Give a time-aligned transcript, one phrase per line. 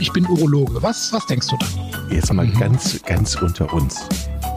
[0.00, 0.82] ich bin Urologe.
[0.82, 2.10] Was, was denkst du dann?
[2.10, 2.58] Jetzt mal mhm.
[2.58, 4.08] ganz, ganz unter uns.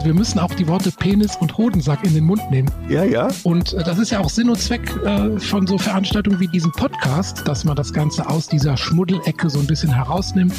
[0.04, 2.70] Wir müssen auch die Worte Penis und Hodensack in den Mund nehmen.
[2.88, 3.28] Ja, ja.
[3.44, 6.72] Und äh, das ist ja auch Sinn und Zweck äh, von so Veranstaltungen wie diesem
[6.72, 10.54] Podcast, dass man das Ganze aus dieser Schmuddelecke so ein bisschen herausnimmt.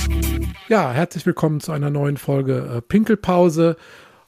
[0.69, 3.75] Ja, herzlich willkommen zu einer neuen Folge äh, Pinkelpause.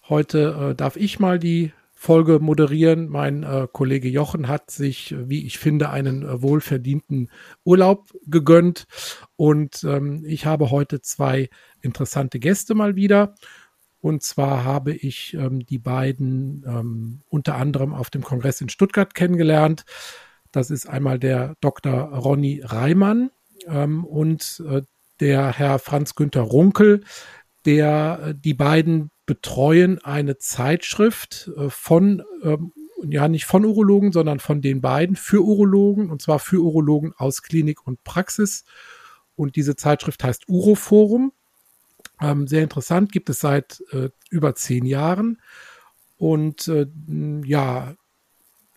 [0.09, 1.71] Heute äh, darf ich mal die
[2.05, 3.09] Folge moderieren.
[3.09, 7.31] Mein äh, Kollege Jochen hat sich, wie ich finde, einen äh, wohlverdienten
[7.63, 8.85] Urlaub gegönnt.
[9.37, 11.49] Und ähm, ich habe heute zwei
[11.81, 13.33] interessante Gäste mal wieder.
[14.01, 19.15] Und zwar habe ich ähm, die beiden ähm, unter anderem auf dem Kongress in Stuttgart
[19.15, 19.83] kennengelernt.
[20.51, 21.91] Das ist einmal der Dr.
[21.91, 23.31] Ronny Reimann
[23.65, 24.83] ähm, und äh,
[25.19, 27.03] der Herr Franz Günther Runkel,
[27.65, 34.39] der äh, die beiden betreuen eine Zeitschrift äh, von, ähm, ja nicht von Urologen, sondern
[34.39, 38.65] von den beiden für Urologen und zwar für Urologen aus Klinik und Praxis.
[39.35, 41.33] Und diese Zeitschrift heißt Uroforum.
[42.21, 45.41] Ähm, sehr interessant, gibt es seit äh, über zehn Jahren.
[46.17, 46.87] Und äh,
[47.45, 47.95] ja,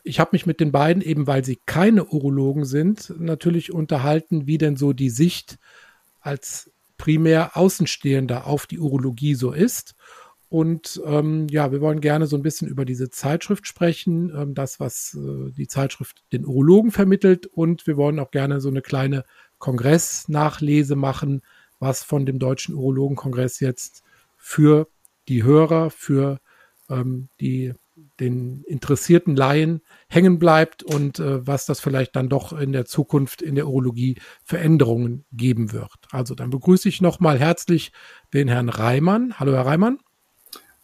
[0.03, 4.59] ich habe mich mit den beiden, eben weil sie keine Urologen sind, natürlich unterhalten, wie
[4.59, 5.59] denn so die Sicht
[6.21, 9.95] als primär Außenstehender auf die Urologie so ist.
[10.51, 14.81] Und ähm, ja, wir wollen gerne so ein bisschen über diese Zeitschrift sprechen, ähm, das,
[14.81, 17.47] was äh, die Zeitschrift den Urologen vermittelt.
[17.47, 19.25] Und wir wollen auch gerne so eine kleine
[19.59, 21.43] Kongressnachlese machen,
[21.81, 24.03] was von dem Deutschen Urologenkongress jetzt
[24.37, 24.89] für
[25.29, 26.39] die Hörer, für
[26.89, 27.75] ähm, die,
[28.19, 33.43] den interessierten Laien hängen bleibt und äh, was das vielleicht dann doch in der Zukunft
[33.43, 36.09] in der Urologie Veränderungen geben wird.
[36.11, 37.93] Also dann begrüße ich nochmal herzlich
[38.33, 39.39] den Herrn Reimann.
[39.39, 39.99] Hallo, Herr Reimann.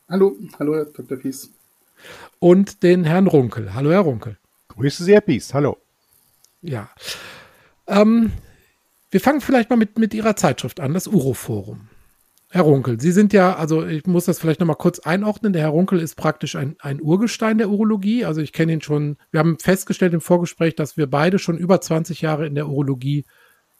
[0.08, 1.16] Hallo, hallo, Herr Dr.
[1.16, 1.50] Pies.
[2.38, 3.72] Und den Herrn Runkel.
[3.74, 4.36] Hallo, Herr Runkel.
[4.68, 5.54] Grüße Sie, Herr Pies.
[5.54, 5.78] Hallo.
[6.60, 6.90] Ja.
[7.86, 8.32] Ähm,
[9.10, 11.88] wir fangen vielleicht mal mit, mit Ihrer Zeitschrift an, das Uroforum.
[12.50, 15.54] Herr Runkel, Sie sind ja, also ich muss das vielleicht nochmal kurz einordnen.
[15.54, 18.26] Der Herr Runkel ist praktisch ein, ein Urgestein der Urologie.
[18.26, 21.80] Also ich kenne ihn schon, wir haben festgestellt im Vorgespräch, dass wir beide schon über
[21.80, 23.24] 20 Jahre in der Urologie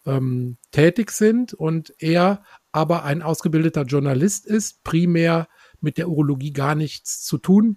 [0.06, 2.42] ähm, tätig sind und er
[2.72, 5.48] aber ein ausgebildeter Journalist ist, primär
[5.84, 7.76] mit der Urologie gar nichts zu tun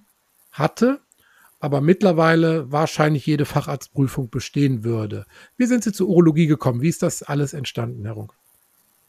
[0.52, 1.02] hatte,
[1.60, 5.26] aber mittlerweile wahrscheinlich jede Facharztprüfung bestehen würde.
[5.58, 6.82] Wie sind Sie zur Urologie gekommen?
[6.82, 8.34] Wie ist das alles entstanden, Herr Runk?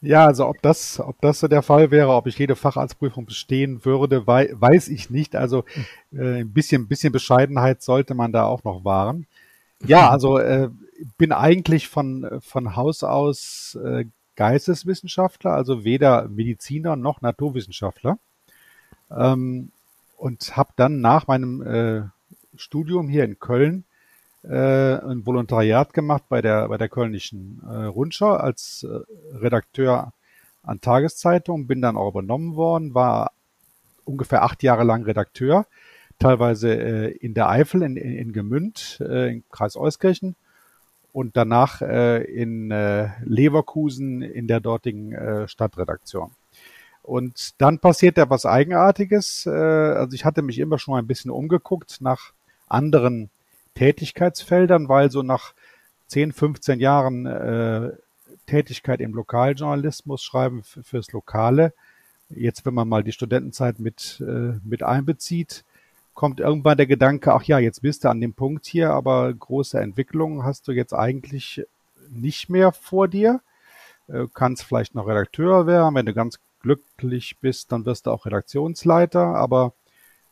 [0.01, 3.83] Ja, also ob das, ob das so der Fall wäre, ob ich jede Facharztprüfung bestehen
[3.83, 5.35] würde, wei weiß ich nicht.
[5.35, 5.65] Also
[6.13, 9.27] äh, ein bisschen, bisschen Bescheidenheit sollte man da auch noch wahren.
[9.85, 10.69] Ja, also äh,
[11.17, 14.05] bin eigentlich von, von Haus aus äh,
[14.37, 18.19] Geisteswissenschaftler, also weder Mediziner noch Naturwissenschaftler.
[19.15, 19.71] Ähm,
[20.17, 22.01] und habe dann nach meinem äh,
[22.55, 23.85] Studium hier in Köln
[24.43, 30.13] äh, ein Volontariat gemacht bei der, bei der Kölnischen äh, Rundschau als äh, Redakteur
[30.63, 33.31] an Tageszeitungen, bin dann auch übernommen worden, war
[34.05, 35.65] ungefähr acht Jahre lang Redakteur,
[36.19, 40.35] teilweise äh, in der Eifel, in, in, in Gemünd, äh, im Kreis Euskirchen
[41.13, 46.31] und danach äh, in äh, Leverkusen in der dortigen äh, Stadtredaktion.
[47.09, 49.47] Und dann passiert da was Eigenartiges.
[49.47, 52.33] Äh, also ich hatte mich immer schon ein bisschen umgeguckt nach
[52.67, 53.31] anderen
[53.73, 55.53] Tätigkeitsfeldern, weil so nach
[56.05, 57.93] 10, 15 Jahren äh,
[58.45, 61.73] Tätigkeit im Lokaljournalismus, Schreiben fürs Lokale,
[62.29, 65.63] jetzt wenn man mal die Studentenzeit mit, äh, mit einbezieht,
[66.13, 69.79] kommt irgendwann der Gedanke, ach ja, jetzt bist du an dem Punkt hier, aber große
[69.79, 71.65] Entwicklungen hast du jetzt eigentlich
[72.11, 73.41] nicht mehr vor dir.
[74.07, 78.25] Äh, kannst vielleicht noch Redakteur werden, wenn du ganz glücklich bist, dann wirst du auch
[78.25, 79.73] Redaktionsleiter, aber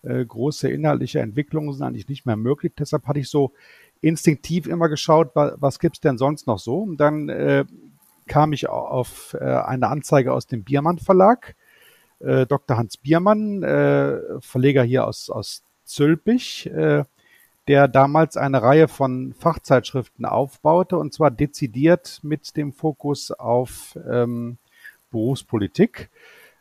[0.04, 2.74] äh, große inhaltliche Entwicklungen sind eigentlich nicht mehr möglich.
[2.78, 3.54] Deshalb hatte ich so
[4.02, 6.80] instinktiv immer geschaut, was, was gibt's denn sonst noch so?
[6.80, 7.66] Und dann äh,
[8.28, 11.56] kam ich auf äh, eine Anzeige aus dem Biermann Verlag.
[12.20, 12.78] Äh, Dr.
[12.78, 17.06] Hans Biermann, äh, Verleger hier aus, aus Zülpich, äh,
[17.68, 24.58] der damals eine Reihe von Fachzeitschriften aufbaute und zwar dezidiert mit dem Fokus auf ähm,
[25.18, 26.10] Berufspolitik.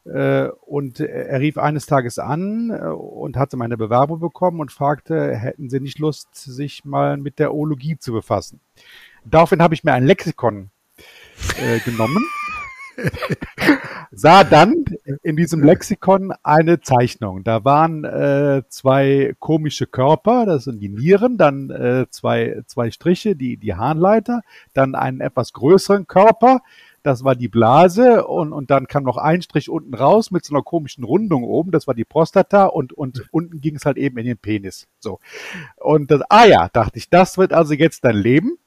[0.04, 5.34] Äh, und er rief eines Tages an äh, und hatte meine Bewerbung bekommen und fragte,
[5.34, 8.60] hätten Sie nicht Lust, sich mal mit der Oologie zu befassen?
[9.24, 10.70] Daraufhin habe ich mir ein Lexikon
[11.60, 12.24] äh, genommen,
[14.12, 14.84] sah dann
[15.22, 17.42] in diesem Lexikon eine Zeichnung.
[17.42, 23.34] Da waren äh, zwei komische Körper, das sind die Nieren, dann äh, zwei, zwei Striche,
[23.34, 24.42] die, die Harnleiter,
[24.72, 26.60] dann einen etwas größeren Körper,
[27.06, 30.52] das war die Blase und, und dann kam noch ein Strich unten raus mit so
[30.52, 34.18] einer komischen Rundung oben, das war die Prostata und, und unten ging es halt eben
[34.18, 34.88] in den Penis.
[34.98, 35.20] So.
[35.76, 38.58] Und das, ah ja, dachte ich, das wird also jetzt dein Leben.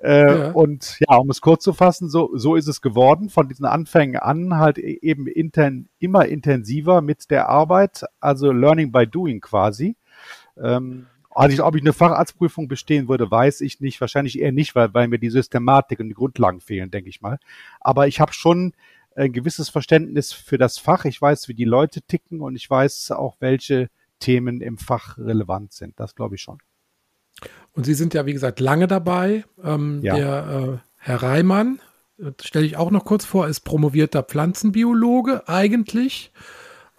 [0.00, 0.50] Äh, ja.
[0.52, 3.28] Und ja, um es kurz zu fassen, so, so ist es geworden.
[3.28, 8.92] Von diesen Anfängen an halt e-, eben intern, immer intensiver mit der Arbeit, also Learning
[8.92, 9.96] by Doing quasi.
[10.56, 11.06] Ähm,
[11.40, 14.00] also ob ich eine Facharztprüfung bestehen würde, weiß ich nicht.
[14.00, 17.38] Wahrscheinlich eher nicht, weil, weil mir die Systematik und die Grundlagen fehlen, denke ich mal.
[17.80, 18.74] Aber ich habe schon
[19.16, 21.04] ein gewisses Verständnis für das Fach.
[21.04, 23.88] Ich weiß, wie die Leute ticken und ich weiß auch, welche
[24.18, 25.98] Themen im Fach relevant sind.
[25.98, 26.58] Das glaube ich schon.
[27.72, 29.44] Und Sie sind ja, wie gesagt, lange dabei.
[29.62, 30.16] Ähm, ja.
[30.16, 31.80] Der äh, Herr Reimann,
[32.18, 36.32] äh, stelle ich auch noch kurz vor, ist promovierter Pflanzenbiologe eigentlich.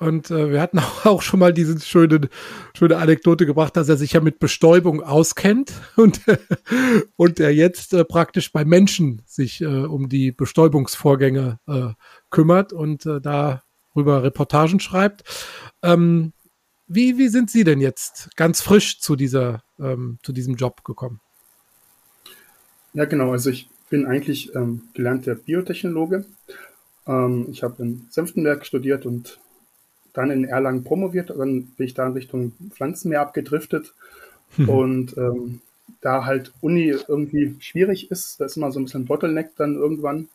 [0.02, 2.28] Und äh, wir hatten auch schon mal diese schöne,
[2.76, 6.22] schöne Anekdote gebracht, dass er sich ja mit Bestäubung auskennt und,
[7.18, 11.90] und er jetzt äh, praktisch bei Menschen sich äh, um die Bestäubungsvorgänge äh,
[12.32, 15.24] kümmert und äh, darüber Reportagen schreibt.
[15.84, 16.34] Ähm,
[16.88, 21.22] wie, wie sind Sie denn jetzt ganz frisch zu, dieser, ähm, zu diesem Job gekommen?
[22.94, 23.32] Ja, genau.
[23.32, 26.26] Also ich bin eigentlich ähm, gelernter Biotechnologe.
[27.06, 29.40] Ähm, ich habe in Senftenberg studiert und
[30.14, 31.30] dann in Erlangen promoviert.
[31.30, 33.94] Dann bin ich da in Richtung Pflanzenmeer abgedriftet.
[34.56, 34.70] Hm.
[34.70, 35.62] Und ähm,
[36.02, 40.30] da halt Uni irgendwie schwierig ist, da ist immer so ein bisschen Bottleneck dann irgendwann.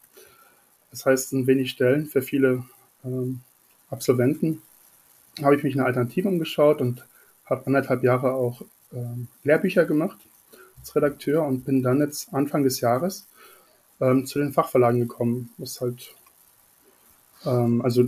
[0.90, 2.64] Das heißt, sind wenig Stellen für viele
[3.04, 3.40] ähm,
[3.90, 4.62] Absolventen
[5.42, 7.04] habe ich mich eine Alternative umgeschaut und
[7.44, 8.62] habe anderthalb Jahre auch
[8.92, 10.18] ähm, Lehrbücher gemacht
[10.78, 13.26] als Redakteur und bin dann jetzt Anfang des Jahres
[14.00, 15.50] ähm, zu den Fachverlagen gekommen.
[15.58, 16.14] Ist halt,
[17.44, 18.06] ähm, also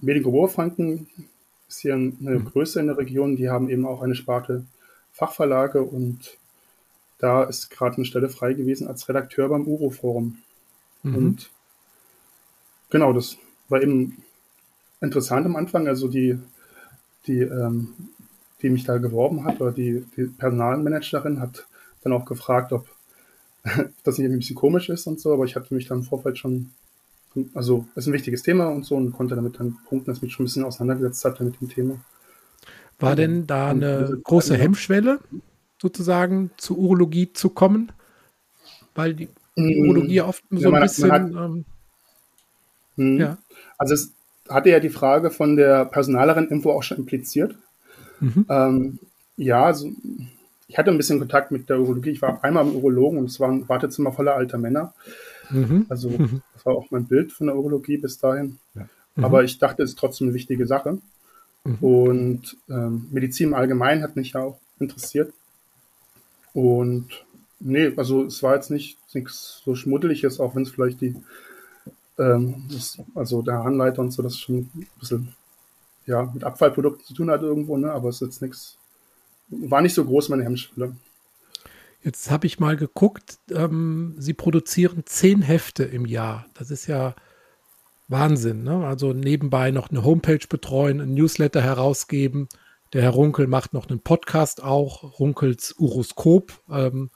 [0.00, 1.08] Medico Oberfranken
[1.68, 2.44] ist hier eine mhm.
[2.46, 4.64] Größe in der Region, die haben eben auch eine Sparte
[5.12, 6.38] Fachverlage und
[7.18, 10.38] da ist gerade eine Stelle frei gewesen als Redakteur beim Uro-Forum.
[11.02, 11.14] Mhm.
[11.14, 11.50] Und
[12.88, 13.36] genau, das
[13.68, 14.22] war eben
[15.00, 15.86] interessant am Anfang.
[15.86, 16.38] Also die
[17.26, 17.94] die, ähm,
[18.62, 21.66] die mich da geworben hat, oder die, die Personalmanagerin hat
[22.02, 22.88] dann auch gefragt, ob
[24.04, 26.38] das nicht ein bisschen komisch ist und so, aber ich hatte mich dann im Vorfeld
[26.38, 26.70] schon,
[27.54, 30.32] also ist ein wichtiges Thema und so und konnte damit dann punkten, dass ich mich
[30.32, 32.00] schon ein bisschen auseinandergesetzt hatte mit dem Thema.
[32.98, 35.20] War denn da eine große Hemmschwelle,
[35.80, 37.92] sozusagen zur Urologie zu kommen?
[38.94, 39.82] Weil die, die mm.
[39.86, 41.12] Urologie oft so ja, man, ein bisschen.
[41.12, 41.64] Hat, ähm,
[42.96, 43.18] hm.
[43.18, 43.38] ja.
[43.78, 44.12] Also es,
[44.50, 47.54] hatte ja die Frage von der Personalerin irgendwo auch schon impliziert.
[48.18, 48.46] Mhm.
[48.48, 48.98] Ähm,
[49.36, 49.90] ja, also
[50.70, 52.10] ich hatte ein bisschen Kontakt mit der Urologie.
[52.10, 54.94] Ich war einmal im Urologen und es war ein Wartezimmer voller alter Männer.
[55.50, 55.86] Mhm.
[55.88, 56.42] Also mhm.
[56.54, 58.58] das war auch mein Bild von der Urologie bis dahin.
[58.76, 58.88] Ja.
[59.16, 59.24] Mhm.
[59.24, 60.98] Aber ich dachte, es ist trotzdem eine wichtige Sache.
[61.64, 61.74] Mhm.
[61.80, 65.34] Und ähm, Medizin im Allgemeinen hat mich ja auch interessiert.
[66.52, 67.08] Und
[67.58, 71.16] nee, also es war jetzt nicht nichts so Schmuddeliges, auch wenn es vielleicht die
[72.16, 75.34] ähm, das, also der Anleiter und so, das schon ein bisschen
[76.06, 77.90] ja, mit Abfallprodukten zu tun hat irgendwo, ne?
[77.90, 78.78] aber es ist jetzt nichts,
[79.50, 80.96] war nicht so groß meine Hemmschwelle.
[82.02, 86.46] Jetzt habe ich mal geguckt, ähm, Sie produzieren zehn Hefte im Jahr.
[86.54, 87.14] Das ist ja
[88.08, 88.64] Wahnsinn.
[88.64, 88.86] Ne?
[88.86, 92.48] Also nebenbei noch eine Homepage betreuen, ein Newsletter herausgeben.
[92.92, 96.58] Der Herr Runkel macht noch einen Podcast auch, Runkels Uroskop.
[96.70, 97.10] Ähm,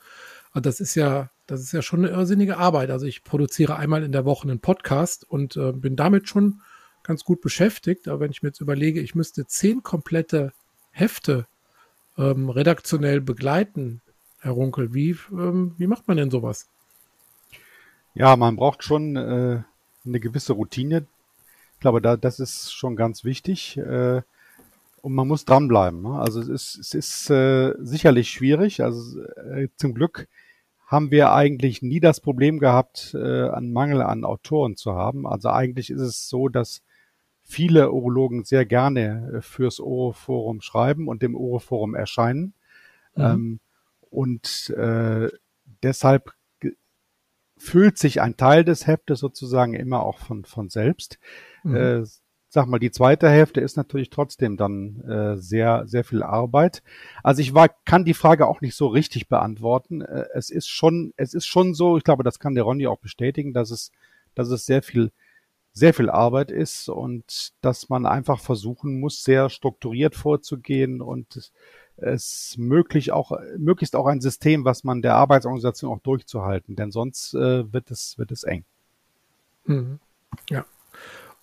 [0.53, 2.91] also das ist ja das ist ja schon eine irrsinnige Arbeit.
[2.91, 6.61] Also ich produziere einmal in der Woche einen Podcast und äh, bin damit schon
[7.03, 8.09] ganz gut beschäftigt.
[8.09, 10.53] Aber wenn ich mir jetzt überlege, ich müsste zehn komplette
[10.91, 11.47] Hefte
[12.19, 14.01] ähm, redaktionell begleiten,
[14.41, 16.69] Herr Runkel, wie, ähm, wie macht man denn sowas?
[18.15, 19.63] Ja, man braucht schon äh,
[20.05, 21.07] eine gewisse Routine.
[21.75, 23.77] Ich glaube, da, das ist schon ganz wichtig.
[23.77, 24.23] Äh,
[25.03, 26.01] und man muss dranbleiben.
[26.01, 26.19] Ne?
[26.19, 28.83] Also es ist, es ist äh, sicherlich schwierig.
[28.83, 30.29] Also äh, zum Glück
[30.87, 35.27] haben wir eigentlich nie das Problem gehabt, äh, einen Mangel an Autoren zu haben.
[35.27, 36.83] Also eigentlich ist es so, dass
[37.45, 42.55] viele Urologen sehr gerne äh, fürs Oroforum schreiben und dem Oroforum erscheinen.
[43.15, 43.23] Mhm.
[43.23, 43.61] Ähm,
[44.11, 45.29] und äh,
[45.83, 46.33] deshalb
[47.57, 51.19] füllt sich ein Teil des Heftes sozusagen immer auch von, von selbst.
[51.63, 51.77] Mhm.
[51.77, 52.05] Äh,
[52.49, 56.83] sag mal, die zweite Hälfte ist natürlich trotzdem dann äh, sehr, sehr viel Arbeit.
[57.23, 60.03] Also ich war, kann die Frage auch nicht so richtig beantworten.
[60.03, 62.99] Äh, es ist schon, es ist schon so, ich glaube, das kann der Ronny auch
[62.99, 63.91] bestätigen, dass es,
[64.35, 65.11] dass es sehr viel,
[65.75, 71.53] sehr viel Arbeit ist und dass man einfach versuchen muss, sehr strukturiert vorzugehen und
[71.97, 77.35] es möglich auch, möglichst auch ein System, was man der Arbeitsorganisation auch durchzuhalten, denn sonst
[77.35, 78.65] äh, wird es, wird es eng.
[79.67, 79.99] Mhm.
[80.49, 80.65] Ja.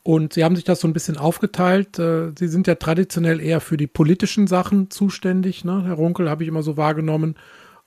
[0.04, 2.00] Und sie haben sich das so ein bisschen aufgeteilt.
[2.00, 5.84] Äh, sie sind ja traditionell eher für die politischen Sachen zuständig, ne?
[5.86, 7.36] Herr Runkel, habe ich immer so wahrgenommen.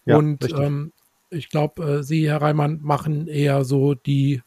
[0.04, 0.92] Ja, und ähm,
[1.30, 4.42] ich glaube, äh, Sie, Herr Reimann, machen eher so die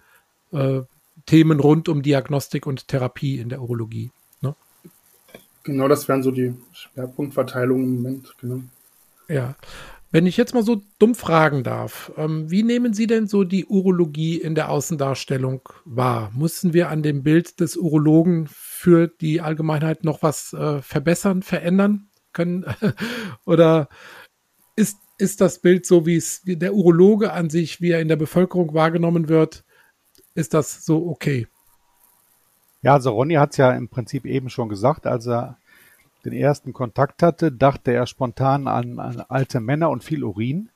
[0.53, 0.81] äh,
[1.27, 4.09] Themen rund um Diagnostik und Therapie in der Urologie.
[4.41, 4.55] Ne?
[5.63, 8.61] Genau, das wären so die Schwerpunktverteilungen im Moment, genau.
[9.27, 9.55] Ja.
[10.09, 13.65] Wenn ich jetzt mal so dumm fragen darf, ähm, wie nehmen Sie denn so die
[13.65, 16.31] Urologie in der Außendarstellung wahr?
[16.33, 22.07] Mussten wir an dem Bild des Urologen für die Allgemeinheit noch was äh, verbessern, verändern
[22.31, 22.65] können?
[23.45, 23.89] Oder
[24.77, 28.15] ist, ist das Bild so, wie es der Urologe an sich, wie er in der
[28.15, 29.65] Bevölkerung wahrgenommen wird,
[30.37, 31.47] ist das so okay?
[32.83, 35.57] Ja, also Ronny hat es ja im Prinzip eben schon gesagt, als er
[36.25, 40.69] den ersten Kontakt hatte, dachte er spontan an, an alte Männer und viel Urin.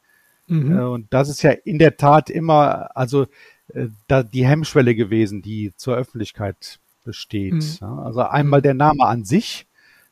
[0.48, 0.77] Mhm.
[0.77, 3.27] Äh, und das ist ja in der Tat immer, also
[3.68, 7.53] äh, da die Hemmschwelle gewesen, die zur Öffentlichkeit besteht.
[7.53, 7.77] Mhm.
[7.82, 9.68] Ja, also einmal der Name an sich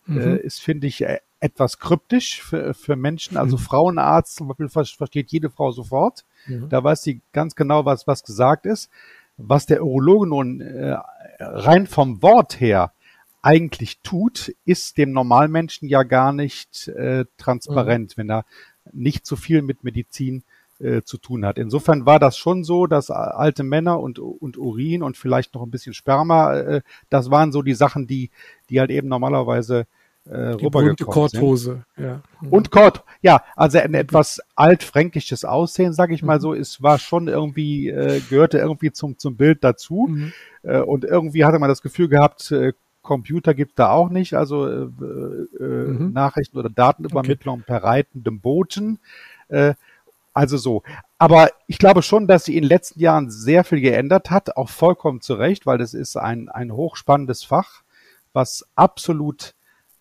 [0.08, 0.22] äh, mhm.
[0.22, 3.38] äh, ist, finde ich, äh, etwas kryptisch für, für Menschen.
[3.38, 3.62] Also mhm.
[3.62, 6.25] Frauenarzt zum Beispiel versteht jede Frau sofort.
[6.48, 6.70] Mhm.
[6.70, 8.89] Da weiß sie ganz genau, was, was gesagt ist.
[9.41, 10.98] Was der Urologe nun äh,
[11.39, 12.91] rein vom Wort her
[13.41, 18.22] eigentlich tut, ist dem Normalmenschen ja gar nicht äh, transparent, mhm.
[18.22, 18.46] wenn er
[18.91, 20.43] nicht so viel mit Medizin
[20.79, 21.58] äh, zu tun hat.
[21.58, 25.72] Insofern war das schon so, dass alte Männer und, und Urin und vielleicht noch ein
[25.72, 28.31] bisschen Sperma, äh, das waren so die Sachen, die,
[28.69, 29.88] die halt eben normalerweise
[30.30, 30.58] äh,
[31.06, 32.06] Korthose, sind.
[32.06, 32.22] ja.
[32.50, 36.42] Und Kort, ja, also ein etwas altfränkisches Aussehen, sag ich mal mhm.
[36.42, 40.08] so, es war schon irgendwie, äh, gehörte irgendwie zum, zum Bild dazu.
[40.10, 40.34] Mhm.
[40.64, 44.68] Äh, und irgendwie hatte man das Gefühl gehabt, äh, Computer gibt da auch nicht, also
[44.68, 46.12] äh, äh, mhm.
[46.14, 47.66] Nachrichten oder Datenübermittlung okay.
[47.66, 49.00] per reitendem Boten.
[49.48, 49.74] Äh,
[50.34, 50.84] also so.
[51.18, 54.70] Aber ich glaube schon, dass sie in den letzten Jahren sehr viel geändert hat, auch
[54.70, 57.82] vollkommen zu Recht, weil das ist ein, ein hochspannendes Fach,
[58.32, 59.56] was absolut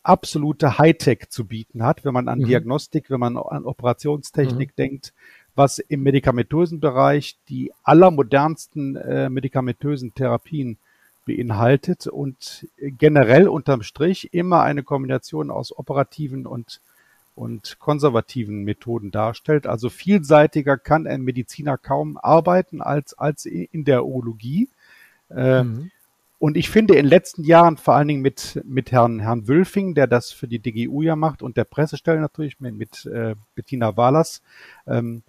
[0.09, 2.47] absolute Hightech zu bieten hat, wenn man an mhm.
[2.47, 4.77] Diagnostik, wenn man an Operationstechnik mhm.
[4.77, 5.13] denkt,
[5.55, 10.79] was im medikamentösen Bereich die allermodernsten äh, medikamentösen Therapien
[11.27, 16.81] beinhaltet und generell unterm Strich immer eine Kombination aus operativen und
[17.35, 19.69] und konservativen Methoden darstellt.
[19.69, 24.69] Also vielseitiger kann ein Mediziner kaum arbeiten als, als in der Urologie.
[25.31, 25.93] Äh, mhm.
[26.39, 29.95] Und ich finde in den letzten Jahren, vor allen Dingen mit, mit Herrn, Herrn Wülfing,
[29.95, 33.97] der das für die DGU ja macht und der Pressestelle natürlich mit, mit äh, Bettina
[33.97, 34.41] Wahlers,
[34.87, 35.25] ähm,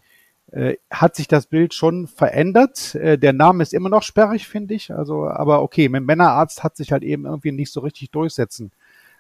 [0.52, 2.94] äh, hat sich das Bild schon verändert.
[2.96, 4.94] Äh, der Name ist immer noch sperrig, finde ich.
[4.94, 8.72] Also, aber okay, mit Männerarzt hat sich halt eben irgendwie nicht so richtig durchsetzen.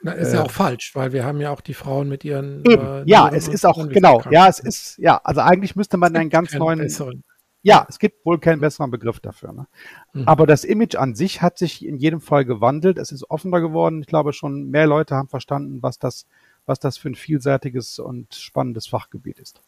[0.01, 2.63] Na, ist äh, ja auch falsch, weil wir haben ja auch die Frauen mit ihren.
[2.65, 6.15] Eben, äh, ja, es ist auch, genau, ja, es ist, ja, also eigentlich müsste man
[6.15, 6.79] einen ganz neuen.
[6.79, 7.23] Besseren.
[7.61, 9.51] Ja, es gibt wohl keinen besseren Begriff dafür.
[9.51, 9.67] Ne?
[10.13, 10.27] Mhm.
[10.27, 12.97] Aber das Image an sich hat sich in jedem Fall gewandelt.
[12.97, 14.01] Es ist offener geworden.
[14.01, 16.25] Ich glaube, schon mehr Leute haben verstanden, was das,
[16.65, 19.61] was das für ein vielseitiges und spannendes Fachgebiet ist.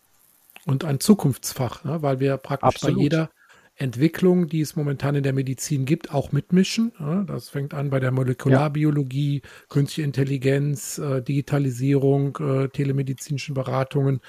[0.65, 2.01] Und ein Zukunftsfach, ne?
[2.01, 2.98] weil wir praktisch Absolut.
[2.98, 3.29] bei jeder
[3.75, 6.91] Entwicklung, die es momentan in der Medizin gibt, auch mitmischen.
[7.00, 7.25] Ne?
[7.27, 9.50] Das fängt an bei der Molekularbiologie, ja.
[9.69, 14.21] künstliche Intelligenz, äh, Digitalisierung, äh, telemedizinischen Beratungen.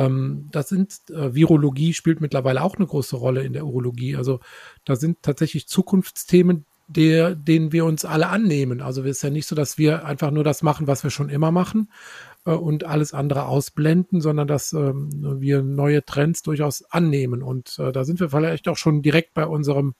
[0.00, 4.16] Ähm, das sind, äh, Virologie spielt mittlerweile auch eine große Rolle in der Urologie.
[4.16, 4.40] Also
[4.86, 8.80] da sind tatsächlich Zukunftsthemen, der, denen wir uns alle annehmen.
[8.80, 11.28] Also es ist ja nicht so, dass wir einfach nur das machen, was wir schon
[11.28, 11.90] immer machen
[12.46, 17.42] äh, und alles andere ausblenden, sondern dass ähm, wir neue Trends durchaus annehmen.
[17.42, 19.94] Und äh, da sind wir vielleicht auch schon direkt bei unserem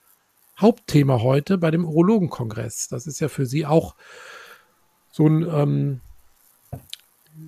[0.58, 2.88] Hauptthema heute, bei dem Urologenkongress.
[2.88, 3.96] Das ist ja für Sie auch
[5.10, 6.00] so ein ähm,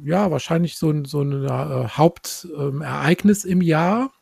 [0.04, 4.12] ja, wahrscheinlich so ein, so ein äh, Hauptereignis im Jahr.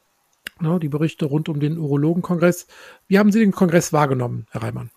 [0.61, 2.67] Ne, die Berichte rund um den Urologenkongress.
[3.09, 4.91] Wie haben Sie den Kongress wahrgenommen, Herr Reimann?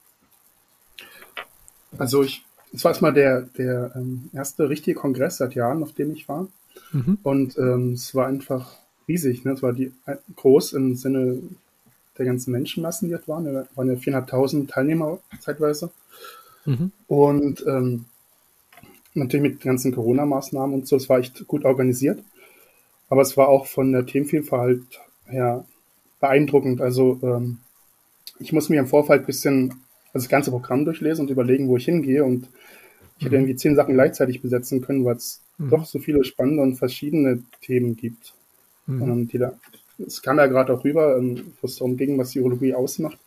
[1.98, 6.12] Also ich, es war erstmal der, der ähm, erste richtige Kongress seit Jahren, auf dem
[6.12, 6.48] ich war.
[6.92, 7.18] Mhm.
[7.24, 8.76] Und ähm, es war einfach
[9.08, 9.46] riesig.
[9.46, 9.54] Ne?
[9.54, 11.40] Es war die, äh, groß im Sinne
[12.18, 13.46] der ganzen Menschenmassen, die dort waren.
[13.48, 15.92] Es waren ja 400.000 Teilnehmer zeitweise.
[16.66, 16.92] Mhm.
[17.08, 18.06] Und ähm,
[19.14, 22.24] natürlich mit ganzen Corona-Maßnahmen und so, es war echt gut organisiert.
[23.10, 24.84] Aber es war auch von der Themenvielfalt
[25.26, 25.66] her
[26.20, 26.82] beeindruckend.
[26.82, 27.60] Also ähm,
[28.40, 31.78] ich muss mir im Vorfeld ein bisschen also das ganze Programm durchlesen und überlegen, wo
[31.78, 32.24] ich hingehe.
[32.24, 32.48] Und
[33.18, 33.44] ich hätte mhm.
[33.44, 35.70] irgendwie zehn Sachen gleichzeitig besetzen können, weil es mhm.
[35.70, 38.34] doch so viele spannende und verschiedene Themen gibt.
[38.86, 39.02] Mhm.
[39.02, 39.54] Und die da,
[40.06, 43.18] es kam ja gerade auch rüber, ähm, wo es darum ging, was die Urologie ausmacht.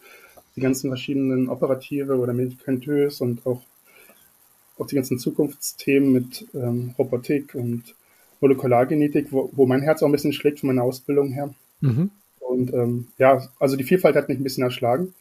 [0.54, 3.62] Die ganzen verschiedenen operative oder medikamentös und auch
[4.78, 7.94] auch die ganzen Zukunftsthemen mit ähm, Robotik und
[8.40, 11.54] Molekulargenetik, wo, wo mein Herz auch ein bisschen schlägt von meiner Ausbildung her.
[11.80, 12.10] Mhm.
[12.40, 15.14] Und ähm, ja, also die Vielfalt hat mich ein bisschen erschlagen.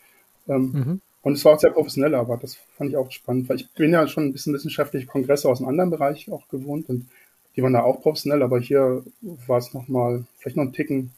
[0.47, 1.01] Ähm, mhm.
[1.21, 3.91] Und es war auch sehr professionell, aber das fand ich auch spannend, weil ich bin
[3.91, 7.07] ja schon ein bisschen wissenschaftliche Kongresse aus einem anderen Bereich auch gewohnt und
[7.55, 9.03] die waren da auch professionell, aber hier
[9.47, 11.11] war es nochmal, vielleicht noch ein Ticken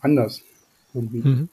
[0.00, 0.42] anders.
[0.92, 1.26] Irgendwie.
[1.26, 1.48] Mhm.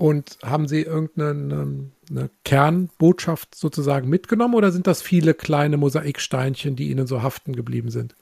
[0.00, 6.90] Und haben Sie irgendeine eine Kernbotschaft sozusagen mitgenommen oder sind das viele kleine Mosaiksteinchen, die
[6.90, 8.14] Ihnen so haften geblieben sind?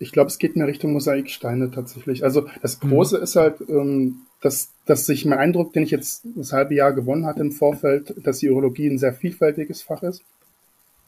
[0.00, 2.24] Ich glaube, es geht mehr Richtung Mosaiksteine tatsächlich.
[2.24, 2.80] Also das.
[2.80, 3.22] Große mhm.
[3.22, 7.26] ist halt, ähm, dass, dass sich mein Eindruck, den ich jetzt das halbe Jahr gewonnen
[7.26, 10.24] hatte im Vorfeld, dass die Urologie ein sehr vielfältiges Fach ist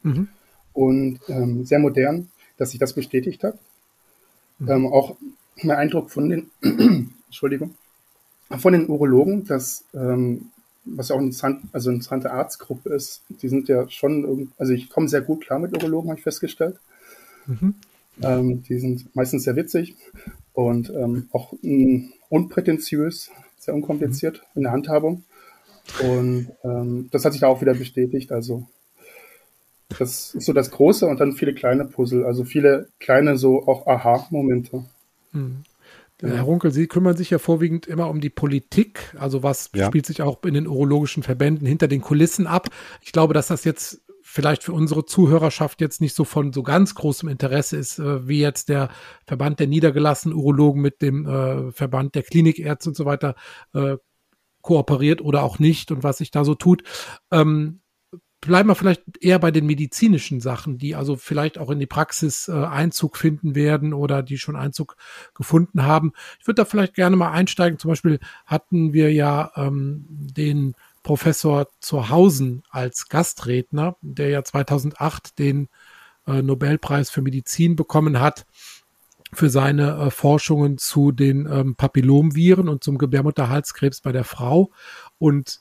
[0.04, 0.28] mhm.
[0.72, 3.58] und ähm, sehr modern, dass sich das bestätigt hat.
[4.60, 4.70] Mhm.
[4.70, 5.16] Ähm, auch
[5.64, 6.50] mein Eindruck von den,
[7.26, 7.74] Entschuldigung,
[8.58, 10.50] von den Urologen, dass ähm,
[10.86, 14.88] was ja auch interessant, also eine interessante Arztgruppe ist, die sind ja schon, also ich
[14.88, 16.78] komme sehr gut klar mit Urologen, habe ich festgestellt.
[17.46, 17.74] Mhm.
[18.22, 19.96] Ähm, die sind meistens sehr witzig
[20.52, 24.58] und ähm, auch mh, unprätentiös, sehr unkompliziert mhm.
[24.58, 25.24] in der Handhabung.
[26.02, 28.32] Und ähm, das hat sich da auch wieder bestätigt.
[28.32, 28.66] Also
[29.88, 33.86] das ist so das Große und dann viele kleine Puzzle, also viele kleine so auch
[33.86, 34.84] Aha-Momente.
[35.32, 35.64] Mhm.
[36.22, 39.86] Herr Runkel, Sie kümmern sich ja vorwiegend immer um die Politik, also was ja.
[39.86, 42.68] spielt sich auch in den urologischen Verbänden hinter den Kulissen ab.
[43.02, 46.94] Ich glaube, dass das jetzt vielleicht für unsere Zuhörerschaft jetzt nicht so von so ganz
[46.94, 48.88] großem Interesse ist, äh, wie jetzt der
[49.26, 53.36] Verband der niedergelassenen Urologen mit dem äh, Verband der Klinikärzte und so weiter
[53.72, 53.96] äh,
[54.62, 56.82] kooperiert oder auch nicht und was sich da so tut.
[57.30, 57.80] Ähm,
[58.40, 62.48] bleiben wir vielleicht eher bei den medizinischen Sachen, die also vielleicht auch in die Praxis
[62.48, 64.96] äh, Einzug finden werden oder die schon Einzug
[65.34, 66.12] gefunden haben.
[66.40, 67.78] Ich würde da vielleicht gerne mal einsteigen.
[67.78, 75.68] Zum Beispiel hatten wir ja ähm, den Professor Zurhausen als Gastredner, der ja 2008 den
[76.26, 78.46] äh, Nobelpreis für Medizin bekommen hat
[79.32, 84.70] für seine äh, Forschungen zu den ähm, Papillomviren und zum Gebärmutterhalskrebs bei der Frau.
[85.18, 85.60] Und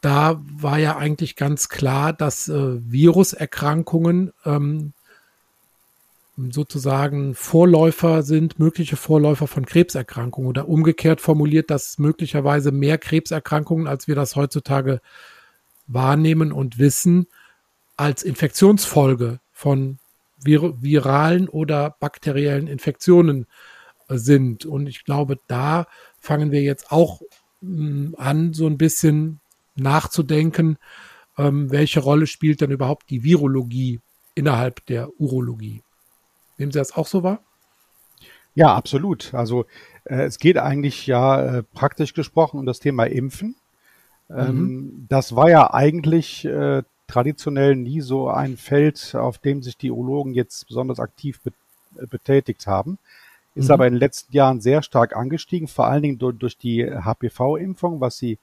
[0.00, 2.52] da war ja eigentlich ganz klar, dass äh,
[2.90, 4.92] Viruserkrankungen ähm,
[6.50, 14.06] sozusagen Vorläufer sind, mögliche Vorläufer von Krebserkrankungen oder umgekehrt formuliert, dass möglicherweise mehr Krebserkrankungen, als
[14.06, 15.00] wir das heutzutage
[15.88, 17.26] wahrnehmen und wissen,
[17.96, 19.98] als Infektionsfolge von
[20.44, 23.46] vir viralen oder bakteriellen Infektionen
[24.08, 24.64] äh, sind.
[24.64, 25.86] Und ich glaube, da
[26.20, 27.20] fangen wir jetzt auch
[27.60, 29.40] mh, an, so ein bisschen
[29.80, 30.78] nachzudenken,
[31.36, 34.00] ähm, welche Rolle spielt denn überhaupt die Virologie
[34.34, 35.82] innerhalb der Urologie.
[36.58, 37.40] Nehmen Sie das auch so wahr?
[38.54, 39.34] Ja, absolut.
[39.34, 39.66] Also
[40.04, 43.54] äh, es geht eigentlich ja äh, praktisch gesprochen um das Thema Impfen.
[44.30, 45.06] Ähm, mhm.
[45.08, 50.34] Das war ja eigentlich äh, traditionell nie so ein Feld, auf dem sich die Urologen
[50.34, 51.52] jetzt besonders aktiv be
[52.00, 52.98] äh, betätigt haben.
[53.54, 53.72] Ist mhm.
[53.72, 58.00] aber in den letzten Jahren sehr stark angestiegen, vor allen Dingen durch, durch die HPV-Impfung,
[58.00, 58.38] was Sie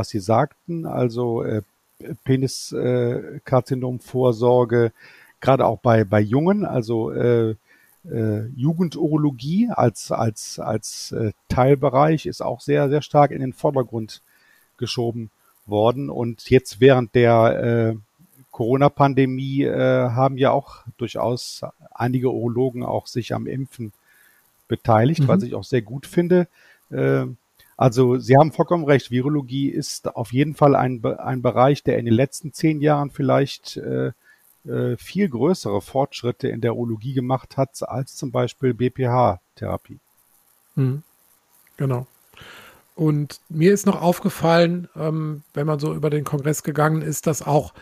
[0.00, 1.60] was Sie sagten, also äh,
[2.24, 4.90] Peniskarzinomvorsorge, äh,
[5.40, 7.50] gerade auch bei, bei Jungen, also äh,
[8.10, 14.22] äh, Jugendurologie als, als, als äh, Teilbereich ist auch sehr, sehr stark in den Vordergrund
[14.78, 15.30] geschoben
[15.66, 16.08] worden.
[16.08, 17.96] Und jetzt während der äh,
[18.52, 21.60] Corona-Pandemie äh, haben ja auch durchaus
[21.92, 23.92] einige Urologen auch sich am Impfen
[24.66, 25.28] beteiligt, mhm.
[25.28, 26.48] was ich auch sehr gut finde.
[26.90, 27.26] Äh,
[27.80, 32.04] also Sie haben vollkommen recht, Virologie ist auf jeden Fall ein, ein Bereich, der in
[32.04, 34.12] den letzten zehn Jahren vielleicht äh,
[34.66, 39.98] äh, viel größere Fortschritte in der Urologie gemacht hat als zum Beispiel BPH-Therapie.
[40.74, 41.02] Mhm.
[41.78, 42.06] Genau.
[42.96, 47.40] Und mir ist noch aufgefallen, ähm, wenn man so über den Kongress gegangen ist, dass
[47.40, 47.72] auch,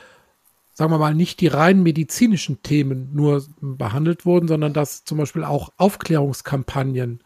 [0.75, 5.43] sagen wir mal, nicht die rein medizinischen Themen nur behandelt wurden, sondern dass zum Beispiel
[5.43, 7.21] auch Aufklärungskampagnen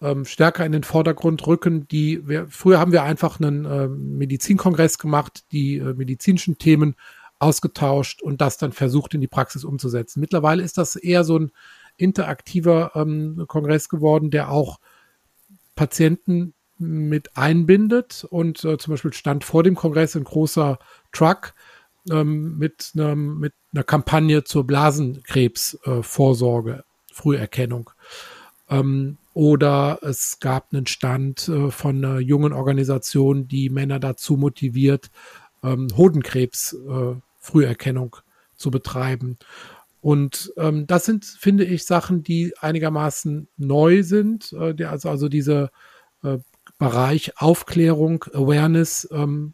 [0.00, 1.86] ähm, stärker in den Vordergrund rücken.
[1.88, 6.94] Die wir, früher haben wir einfach einen äh, Medizinkongress gemacht, die äh, medizinischen Themen
[7.38, 10.20] ausgetauscht und das dann versucht in die Praxis umzusetzen.
[10.20, 11.52] Mittlerweile ist das eher so ein
[11.96, 14.78] interaktiver ähm, Kongress geworden, der auch
[15.74, 20.78] Patienten mit einbindet und äh, zum Beispiel stand vor dem Kongress ein großer
[21.12, 21.54] Truck
[22.10, 26.82] ähm, mit, einem, mit einer Kampagne zur Blasenkrebsvorsorge, äh,
[27.12, 27.90] Früherkennung.
[28.68, 35.10] Ähm, oder es gab einen Stand äh, von einer jungen Organisation, die Männer dazu motiviert,
[35.62, 38.16] ähm, Hodenkrebs äh, Früherkennung
[38.56, 39.38] zu betreiben.
[40.02, 44.52] Und ähm, das sind, finde ich, Sachen, die einigermaßen neu sind.
[44.52, 45.70] Äh, der, also, also dieser
[46.22, 46.38] äh,
[46.78, 49.52] Bereich Aufklärung, Awareness ähm,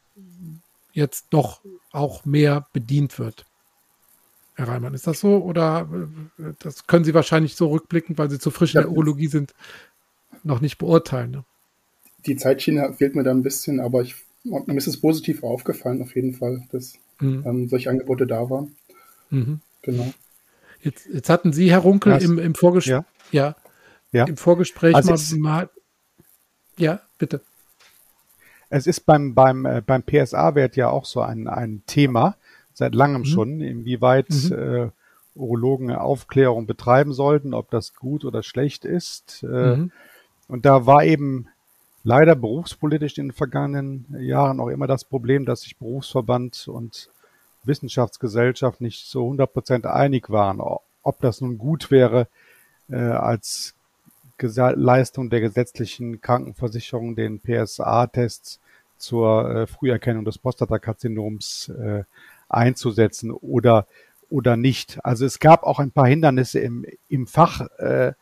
[0.92, 3.45] jetzt doch auch mehr bedient wird.
[4.56, 4.94] Herr Reimann.
[4.94, 5.36] Ist das so?
[5.36, 5.88] Oder
[6.38, 9.54] äh, das können Sie wahrscheinlich so rückblickend, weil Sie zu frisch in der Urologie sind,
[10.42, 11.30] noch nicht beurteilen?
[11.30, 11.44] Ne?
[12.24, 16.16] Die Zeitschiene fehlt mir da ein bisschen, aber ich, mir ist es positiv aufgefallen, auf
[16.16, 17.44] jeden Fall, dass mhm.
[17.46, 18.74] ähm, solche Angebote da waren.
[19.30, 19.60] Mhm.
[19.82, 20.12] Genau.
[20.80, 23.04] Jetzt, jetzt, hatten Sie, Herr Runkel, das, im, im, Vorges ja.
[23.32, 23.56] Ja,
[24.12, 24.24] ja.
[24.24, 25.70] im Vorgespräch also mal, mal.
[26.78, 27.42] Ja, bitte.
[28.70, 32.36] Es ist beim, beim, äh, beim PSA-Wert ja auch so ein, ein Thema
[32.76, 33.26] seit langem mhm.
[33.26, 34.52] schon, inwieweit mhm.
[34.52, 34.90] äh,
[35.34, 39.42] Urologen Aufklärung betreiben sollten, ob das gut oder schlecht ist.
[39.42, 39.92] Äh, mhm.
[40.48, 41.48] Und da war eben
[42.04, 47.10] leider berufspolitisch in den vergangenen Jahren auch immer das Problem, dass sich Berufsverband und
[47.64, 52.28] Wissenschaftsgesellschaft nicht so 100 Prozent einig waren, ob das nun gut wäre,
[52.88, 53.74] äh, als
[54.38, 58.60] Leistung der gesetzlichen Krankenversicherung den PSA-Tests
[58.98, 62.04] zur äh, Früherkennung des Prostatakarzinoms äh,
[62.48, 63.86] einzusetzen oder
[64.28, 64.98] oder nicht.
[65.04, 68.12] Also es gab auch ein paar Hindernisse im, im Fach, äh,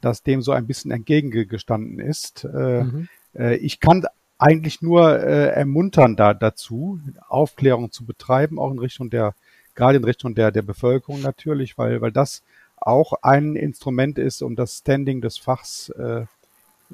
[0.00, 2.44] das dem so ein bisschen entgegengestanden ist.
[2.44, 3.08] Äh, mhm.
[3.34, 4.04] äh, ich kann
[4.38, 9.34] eigentlich nur äh, ermuntern da, dazu, Aufklärung zu betreiben, auch in Richtung der,
[9.76, 12.42] gerade in Richtung der, der Bevölkerung natürlich, weil, weil das
[12.76, 16.22] auch ein Instrument ist, um das Standing des Fachs äh,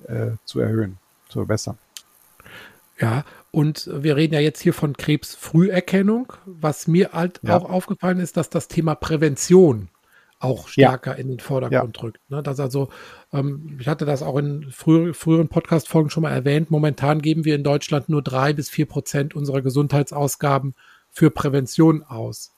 [0.07, 0.99] äh, zu erhöhen,
[1.31, 1.79] zu verbessern.
[3.01, 6.33] Ja, und wir reden ja jetzt hier von Krebsfrüherkennung.
[6.45, 7.57] Was mir halt ja.
[7.57, 9.89] auch aufgefallen ist, dass das Thema Prävention
[10.41, 11.17] auch stärker ja.
[11.19, 12.03] in den Vordergrund ja.
[12.03, 12.21] rückt.
[12.31, 12.43] Ne?
[12.43, 12.89] Dass also,
[13.33, 17.55] ähm, ich hatte das auch in früher, früheren Podcast-Folgen schon mal erwähnt, momentan geben wir
[17.55, 20.75] in Deutschland nur drei bis vier Prozent unserer Gesundheitsausgaben
[21.11, 22.55] für Prävention aus.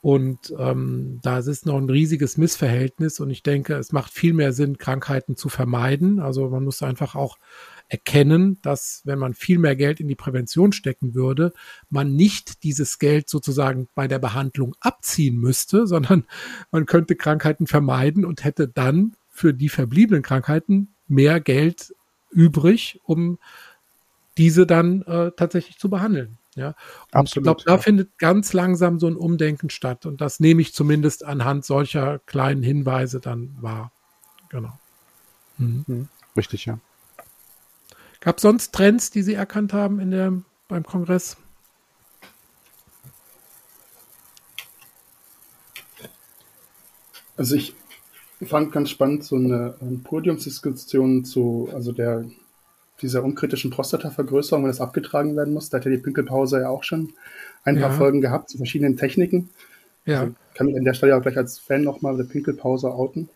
[0.00, 4.52] Und ähm, da ist noch ein riesiges Missverhältnis und ich denke, es macht viel mehr
[4.52, 6.20] Sinn, Krankheiten zu vermeiden.
[6.20, 7.36] Also man muss einfach auch
[7.88, 11.52] erkennen, dass wenn man viel mehr Geld in die Prävention stecken würde,
[11.88, 16.24] man nicht dieses Geld sozusagen bei der Behandlung abziehen müsste, sondern
[16.70, 21.94] man könnte Krankheiten vermeiden und hätte dann für die verbliebenen Krankheiten mehr Geld
[22.30, 23.38] übrig, um
[24.36, 26.38] diese dann äh, tatsächlich zu behandeln.
[26.54, 26.74] Ja,
[27.12, 27.78] und ich glaube, da ja.
[27.78, 30.06] findet ganz langsam so ein Umdenken statt.
[30.06, 33.92] Und das nehme ich zumindest anhand solcher kleinen Hinweise dann wahr.
[34.48, 34.76] Genau.
[35.56, 35.84] Mhm.
[35.86, 36.08] mhm.
[36.36, 36.80] Richtig, ja.
[38.20, 40.32] Gab es sonst Trends, die Sie erkannt haben in der,
[40.66, 41.36] beim Kongress?
[47.36, 47.74] Also ich
[48.44, 52.24] fand ganz spannend so eine, eine Podiumsdiskussion zu, also der
[53.00, 55.70] dieser unkritischen Prostatavergrößerung, wenn das abgetragen werden muss.
[55.70, 57.12] Da hat ja die Pinkelpause ja auch schon
[57.64, 57.82] ein ja.
[57.82, 59.50] paar Folgen gehabt zu verschiedenen Techniken.
[60.04, 60.22] Ja.
[60.22, 63.28] Also kann mich an der Stelle auch gleich als Fan nochmal der Pinkelpause outen.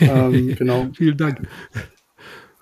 [0.00, 0.88] ähm, genau.
[0.94, 1.46] Vielen Dank.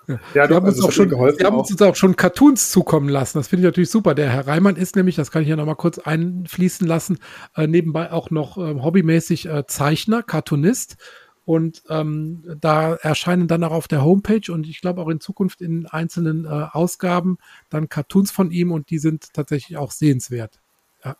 [0.07, 1.69] Ja, wir haben, uns, auch schon, geholfen, wir haben auch.
[1.69, 3.37] uns auch schon Cartoons zukommen lassen.
[3.37, 4.15] Das finde ich natürlich super.
[4.15, 7.19] Der Herr Reimann ist nämlich, das kann ich ja noch mal kurz einfließen lassen,
[7.55, 10.97] äh, nebenbei auch noch äh, hobbymäßig äh, Zeichner, Cartoonist.
[11.43, 15.61] Und ähm, da erscheinen dann auch auf der Homepage und ich glaube auch in Zukunft
[15.61, 20.59] in einzelnen äh, Ausgaben dann Cartoons von ihm und die sind tatsächlich auch sehenswert.
[21.03, 21.15] Ja.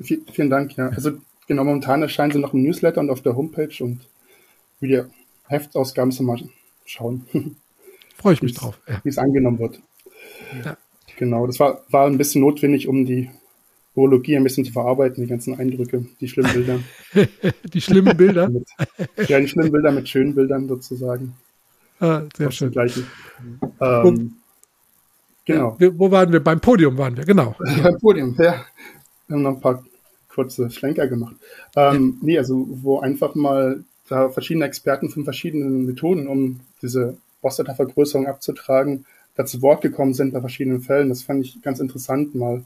[0.00, 0.90] Vielen Dank, ja.
[0.90, 1.12] Also
[1.46, 4.00] genau, momentan erscheinen sie noch im Newsletter und auf der Homepage und
[4.80, 5.02] wie die
[5.44, 6.38] Heftausgaben zu mal
[6.84, 7.26] schauen.
[8.26, 8.76] Freue ich mich drauf.
[8.88, 9.00] Ja.
[9.04, 9.80] Wie es angenommen wird.
[10.64, 10.76] Ja.
[11.16, 13.30] Genau, das war, war ein bisschen notwendig, um die
[13.94, 16.80] Urologie ein bisschen zu verarbeiten, die ganzen Eindrücke, die schlimmen Bilder.
[17.72, 18.48] die schlimmen Bilder?
[18.48, 18.66] mit,
[19.28, 21.34] ja, die schlimmen Bilder mit schönen Bildern sozusagen.
[22.00, 22.74] Ah, sehr schön.
[23.80, 24.34] Ähm,
[25.44, 25.76] genau.
[25.78, 26.42] Ja, wo waren wir?
[26.42, 27.54] Beim Podium waren wir, genau.
[27.82, 28.64] Beim Podium, ja.
[29.28, 29.84] Wir haben noch ein paar
[30.34, 31.36] kurze Schlenker gemacht.
[31.76, 32.26] Ähm, ja.
[32.26, 39.06] Nee, also wo einfach mal da verschiedene Experten von verschiedenen Methoden, um diese Prostatavergrößerung abzutragen,
[39.34, 41.08] da zu Wort gekommen sind bei verschiedenen Fällen.
[41.08, 42.64] Das fand ich ganz interessant, mal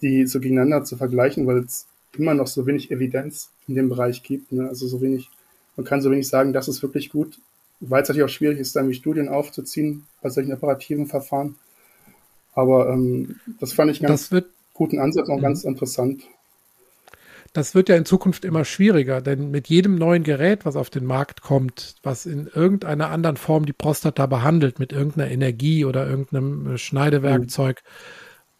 [0.00, 4.22] die so gegeneinander zu vergleichen, weil es immer noch so wenig Evidenz in dem Bereich
[4.22, 4.52] gibt.
[4.52, 4.68] Ne?
[4.68, 5.30] Also so wenig,
[5.76, 7.38] man kann so wenig sagen, das ist wirklich gut,
[7.80, 11.56] weil es natürlich auch schwierig ist, dann wie Studien aufzuziehen bei solchen operativen Verfahren.
[12.54, 14.30] Aber ähm, das fand ich einen ganz
[14.74, 15.42] guten Ansatz und mhm.
[15.42, 16.24] ganz interessant.
[17.52, 21.04] Das wird ja in Zukunft immer schwieriger, denn mit jedem neuen Gerät, was auf den
[21.04, 26.74] Markt kommt, was in irgendeiner anderen Form die Prostata behandelt, mit irgendeiner Energie oder irgendeinem
[26.74, 27.82] äh, Schneidewerkzeug,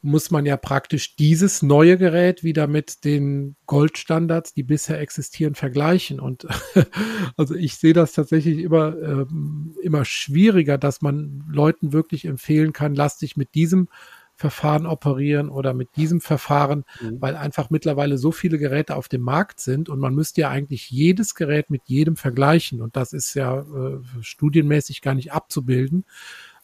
[0.03, 0.11] mhm.
[0.11, 6.21] muss man ja praktisch dieses neue Gerät wieder mit den Goldstandards, die bisher existieren, vergleichen.
[6.21, 6.47] Und
[7.39, 12.95] also ich sehe das tatsächlich immer, ähm, immer schwieriger, dass man Leuten wirklich empfehlen kann,
[12.95, 13.89] lass dich mit diesem
[14.35, 17.21] Verfahren operieren oder mit diesem Verfahren, mhm.
[17.21, 20.91] weil einfach mittlerweile so viele Geräte auf dem Markt sind und man müsste ja eigentlich
[20.91, 26.05] jedes Gerät mit jedem vergleichen und das ist ja äh, studienmäßig gar nicht abzubilden,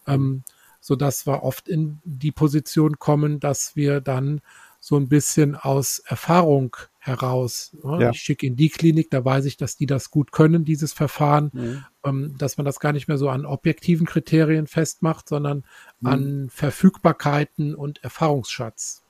[0.07, 0.42] ähm,
[0.81, 4.40] so dass wir oft in die Position kommen, dass wir dann
[4.81, 7.77] so ein bisschen aus Erfahrung heraus.
[7.83, 8.03] Ne?
[8.03, 8.11] Ja.
[8.11, 11.51] Ich schicke in die Klinik, da weiß ich, dass die das gut können, dieses Verfahren,
[11.53, 11.85] mhm.
[12.05, 15.64] ähm, dass man das gar nicht mehr so an objektiven Kriterien festmacht, sondern
[16.01, 16.09] mhm.
[16.09, 19.03] an Verfügbarkeiten und Erfahrungsschatz.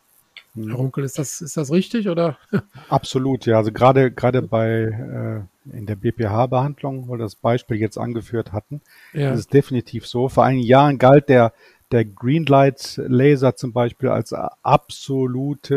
[0.54, 0.68] Mhm.
[0.68, 2.38] Herr Runkel, ist das, ist das richtig oder?
[2.88, 3.58] Absolut, ja.
[3.58, 8.80] Also gerade, gerade bei, äh, in der BPH-Behandlung, wo wir das Beispiel jetzt angeführt hatten,
[9.12, 9.32] ja.
[9.32, 10.28] ist es definitiv so.
[10.28, 11.52] Vor einigen Jahren galt der,
[11.90, 15.74] der Greenlight Laser zum Beispiel als absolute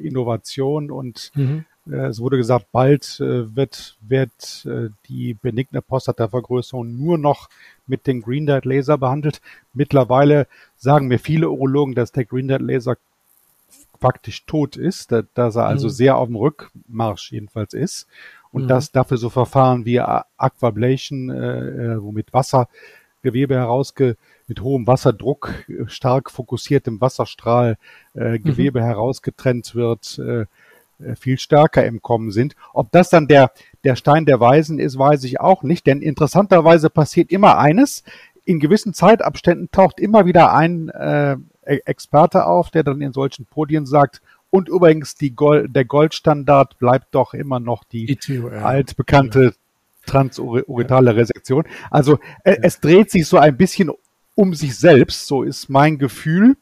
[0.00, 1.64] äh, Innovation und mhm.
[1.90, 7.48] Äh, es wurde gesagt, bald äh, wird, wird äh, die benigne Prostatavergrößerung nur noch
[7.86, 9.40] mit dem Green Dot Laser behandelt.
[9.72, 12.96] Mittlerweile sagen mir viele Urologen, dass der Green Dot Laser
[14.00, 15.92] faktisch tot ist, dass er also mhm.
[15.92, 18.06] sehr auf dem Rückmarsch jedenfalls ist
[18.52, 18.68] und mhm.
[18.68, 25.52] dass dafür so Verfahren wie Aquablation, äh, wo mit Wassergewebe herausge mit hohem Wasserdruck,
[25.86, 27.76] stark fokussiertem Wasserstrahl
[28.14, 28.84] äh, Gewebe mhm.
[28.84, 30.46] herausgetrennt wird, äh,
[31.04, 32.54] äh, viel stärker im Kommen sind.
[32.72, 33.50] Ob das dann der,
[33.82, 38.04] der Stein der Weisen ist, weiß ich auch nicht, denn interessanterweise passiert immer eines.
[38.44, 41.32] In gewissen Zeitabständen taucht immer wieder ein äh,
[41.66, 46.78] e-, Experte auf, der dann in solchen Podien sagt, und übrigens die Gold, der Goldstandard
[46.78, 48.44] bleibt doch immer noch die ja.
[48.62, 49.54] altbekannte
[51.12, 51.16] ja.
[51.16, 51.64] Resektion.
[51.90, 52.58] Also äh, ja.
[52.62, 53.90] es dreht sich so ein bisschen
[54.34, 56.56] um sich selbst, so ist mein Gefühl.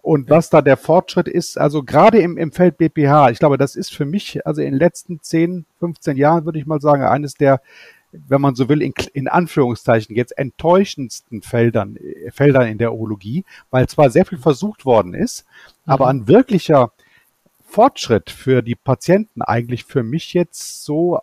[0.00, 3.76] Und was da der Fortschritt ist, also gerade im, im Feld BPH, ich glaube, das
[3.76, 7.34] ist für mich, also in den letzten 10, 15 Jahren, würde ich mal sagen, eines
[7.34, 7.60] der,
[8.12, 13.44] wenn man so will, in, in Anführungszeichen jetzt enttäuschendsten Feldern, äh, Feldern in der Urologie,
[13.70, 15.44] weil zwar sehr viel versucht worden ist,
[15.84, 15.92] mhm.
[15.92, 16.92] aber ein wirklicher
[17.66, 21.20] Fortschritt für die Patienten eigentlich für mich jetzt so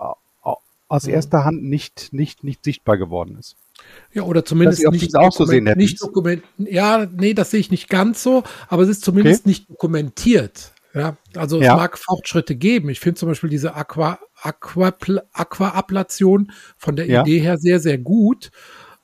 [0.87, 1.13] aus mhm.
[1.13, 3.55] erster Hand nicht, nicht, nicht sichtbar geworden ist.
[4.13, 7.89] Ja, oder zumindest nicht, auch so sehen nicht dokument Ja, nee, das sehe ich nicht
[7.89, 9.49] ganz so, aber es ist zumindest okay.
[9.49, 10.71] nicht dokumentiert.
[10.93, 11.73] Ja, also ja.
[11.73, 12.87] es mag Fortschritte geben.
[12.87, 14.95] Ich finde zum Beispiel diese Aqua, Aqua,
[15.33, 17.21] Aqua-Ablation von der ja.
[17.21, 18.51] Idee her sehr, sehr gut.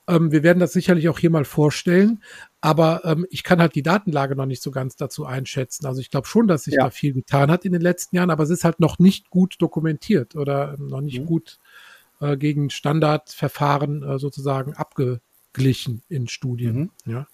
[0.08, 2.22] Ähm, wir werden das sicherlich auch hier mal vorstellen,
[2.62, 5.84] aber ähm, ich kann halt die Datenlage noch nicht so ganz dazu einschätzen.
[5.84, 6.84] Also ich glaube schon, dass sich ja.
[6.84, 9.56] da viel getan hat in den letzten Jahren, aber es ist halt noch nicht gut
[9.58, 11.26] dokumentiert oder noch nicht mhm.
[11.26, 11.91] gut äh,
[12.36, 16.90] gegen Standardverfahren äh, sozusagen abgeglichen in Studien.
[17.04, 17.12] Mhm.
[17.12, 17.26] Ja.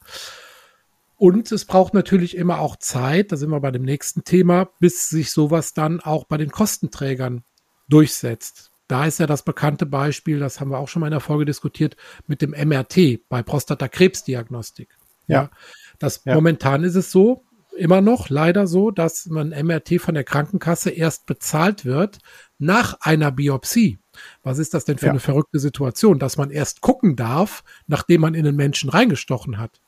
[1.17, 5.09] Und es braucht natürlich immer auch Zeit, da sind wir bei dem nächsten Thema, bis
[5.09, 7.43] sich sowas dann auch bei den Kostenträgern
[7.89, 8.71] durchsetzt.
[8.87, 11.45] Da ist ja das bekannte Beispiel, das haben wir auch schon mal in der Folge
[11.45, 11.97] diskutiert,
[12.27, 14.97] mit dem MRT bei Prostatakrebsdiagnostik.
[15.27, 15.43] Ja.
[15.43, 15.51] ja.
[15.99, 16.35] Das ja.
[16.35, 17.45] momentan ist es so,
[17.79, 22.19] immer noch leider so, dass man MRT von der Krankenkasse erst bezahlt wird
[22.59, 23.99] nach einer Biopsie.
[24.43, 25.13] Was ist das denn für ja.
[25.13, 29.81] eine verrückte Situation, dass man erst gucken darf, nachdem man in den Menschen reingestochen hat?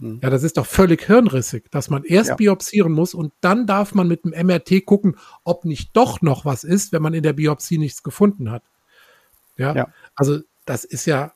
[0.00, 0.20] Hm.
[0.22, 2.36] Ja, das ist doch völlig hirnrissig, dass man erst ja.
[2.36, 6.64] biopsieren muss und dann darf man mit dem MRT gucken, ob nicht doch noch was
[6.64, 8.62] ist, wenn man in der Biopsie nichts gefunden hat.
[9.56, 9.88] Ja, ja.
[10.14, 11.32] also das ist ja,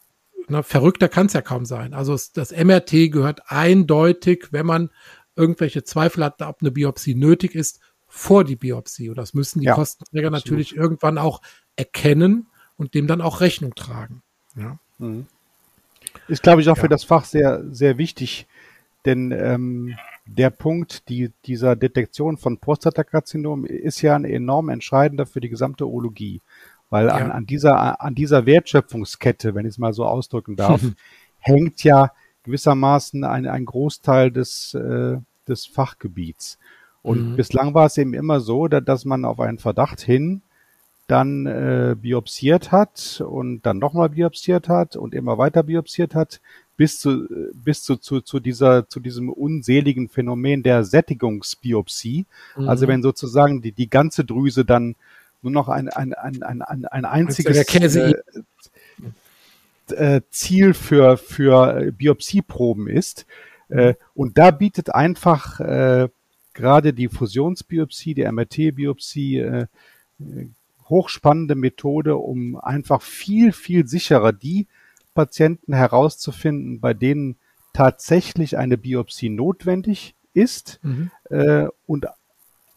[0.49, 1.95] na, verrückter kann es ja kaum sein.
[1.95, 4.91] Also das MRT gehört eindeutig, wenn man
[5.37, 9.09] irgendwelche Zweifel hat, ob eine Biopsie nötig ist, vor die Biopsie.
[9.09, 10.85] Und das müssen die ja, Kostenträger natürlich absolut.
[10.85, 11.43] irgendwann auch
[11.77, 14.23] erkennen und dem dann auch Rechnung tragen.
[14.57, 14.79] Ja.
[14.99, 15.27] Mhm.
[16.29, 16.83] Ist, glaube ich, auch ja.
[16.83, 18.47] für das Fach sehr, sehr wichtig,
[19.05, 25.41] denn ähm, der Punkt die, dieser Detektion von Prostatakarzinom ist ja ein enorm entscheidender für
[25.41, 26.41] die gesamte Urologie.
[26.91, 30.81] Weil an, an, dieser, an dieser Wertschöpfungskette, wenn ich es mal so ausdrücken darf,
[31.41, 32.13] hängt ja
[32.45, 35.17] gewissermaßen ein, ein Großteil des, äh,
[35.49, 36.59] des Fachgebiets.
[37.03, 37.37] Und mhm.
[37.37, 40.43] bislang war es eben immer so, dass man auf einen Verdacht hin
[41.07, 46.41] dann äh, biopsiert hat und dann nochmal biopsiert hat und immer weiter biopsiert hat,
[46.77, 52.25] bis zu, bis zu, zu, zu dieser, zu diesem unseligen Phänomen der Sättigungsbiopsie.
[52.57, 52.69] Mhm.
[52.69, 54.97] Also wenn sozusagen die, die ganze Drüse dann
[55.43, 58.15] nur noch ein, ein, ein, ein, ein, ein einziges äh,
[59.93, 63.27] äh, Ziel für, für Biopsieproben ist.
[63.69, 66.09] Äh, und da bietet einfach äh,
[66.55, 69.67] gerade die Fusionsbiopsie, die MRT-Biopsie, äh,
[70.89, 74.67] hochspannende Methode, um einfach viel, viel sicherer die
[75.15, 77.37] Patienten herauszufinden, bei denen
[77.73, 81.11] tatsächlich eine Biopsie notwendig ist mhm.
[81.31, 82.07] äh, und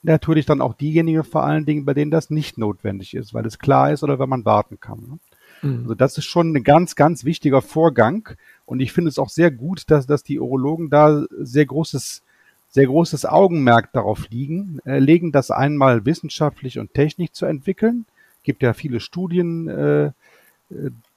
[0.04, 3.60] natürlich dann auch diejenigen vor allen Dingen, bei denen das nicht notwendig ist, weil es
[3.60, 5.00] klar ist oder wenn man warten kann.
[5.00, 5.20] Ne?
[5.62, 5.84] Mhm.
[5.84, 8.30] Also das ist schon ein ganz, ganz wichtiger Vorgang
[8.66, 12.24] und ich finde es auch sehr gut, dass, dass die Urologen da sehr großes
[12.70, 18.06] sehr großes Augenmerk darauf liegen, äh, legen, das einmal wissenschaftlich und technisch zu entwickeln.
[18.44, 20.12] Gibt ja viele Studien äh, äh,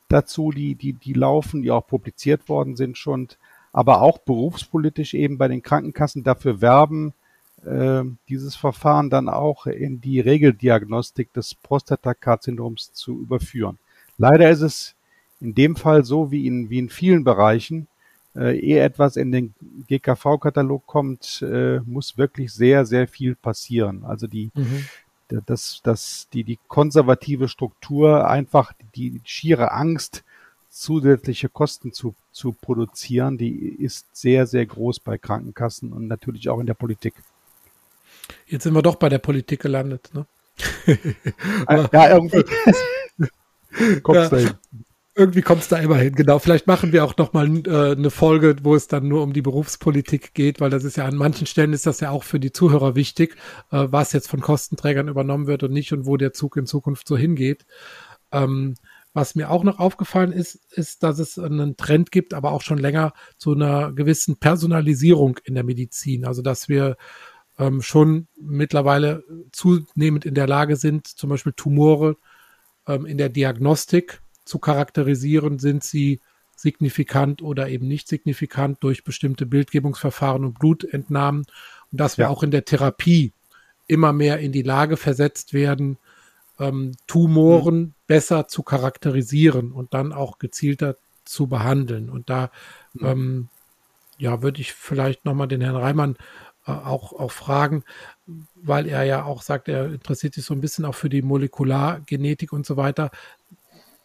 [0.08, 3.28] dazu, die, die, die laufen, die auch publiziert worden sind schon,
[3.72, 7.12] aber auch berufspolitisch eben bei den Krankenkassen dafür werben,
[7.64, 13.78] äh, dieses Verfahren dann auch in die Regeldiagnostik des Prostatakarzinoms zu überführen.
[14.20, 14.94] Leider ist es
[15.40, 17.88] in dem Fall so wie in, wie in vielen Bereichen,
[18.36, 19.54] äh, ehe etwas in den
[19.88, 24.04] GKV-Katalog kommt, äh, muss wirklich sehr, sehr viel passieren.
[24.04, 24.84] Also die, mhm.
[25.46, 30.22] das, das, die, die konservative Struktur, einfach die schiere Angst,
[30.68, 36.60] zusätzliche Kosten zu, zu produzieren, die ist sehr, sehr groß bei Krankenkassen und natürlich auch
[36.60, 37.14] in der Politik.
[38.46, 40.26] Jetzt sind wir doch bei der Politik gelandet, ne?
[41.90, 42.44] ja, irgendwie.
[44.02, 44.28] Kommst ja.
[44.28, 44.54] dahin
[45.20, 46.14] irgendwie kommt es da immer hin.
[46.14, 46.38] Genau.
[46.38, 49.42] Vielleicht machen wir auch noch mal äh, eine Folge, wo es dann nur um die
[49.42, 52.52] Berufspolitik geht, weil das ist ja an manchen Stellen ist das ja auch für die
[52.52, 53.36] Zuhörer wichtig,
[53.70, 57.06] äh, was jetzt von Kostenträgern übernommen wird und nicht und wo der Zug in Zukunft
[57.06, 57.66] so hingeht.
[58.32, 58.76] Ähm,
[59.12, 62.78] was mir auch noch aufgefallen ist, ist, dass es einen Trend gibt, aber auch schon
[62.78, 66.24] länger zu einer gewissen Personalisierung in der Medizin.
[66.24, 66.96] Also dass wir
[67.58, 72.16] ähm, schon mittlerweile zunehmend in der Lage sind, zum Beispiel Tumore
[72.86, 76.20] ähm, in der Diagnostik zu charakterisieren, sind sie
[76.56, 81.46] signifikant oder eben nicht signifikant durch bestimmte Bildgebungsverfahren und Blutentnahmen
[81.90, 82.28] und dass wir ja.
[82.30, 83.32] auch in der Therapie
[83.86, 85.98] immer mehr in die Lage versetzt werden,
[86.58, 87.94] ähm, Tumoren mhm.
[88.06, 92.10] besser zu charakterisieren und dann auch gezielter zu behandeln.
[92.10, 92.50] Und da
[92.92, 93.06] mhm.
[93.06, 93.48] ähm,
[94.18, 96.16] ja, würde ich vielleicht nochmal den Herrn Reimann
[96.70, 97.84] auch, auch fragen,
[98.54, 102.52] weil er ja auch sagt, er interessiert sich so ein bisschen auch für die Molekulargenetik
[102.52, 103.10] und so weiter